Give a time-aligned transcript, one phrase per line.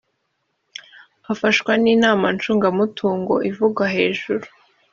[1.31, 4.45] afashwa n ‘inama ncungamutungo ivugwa hejuru.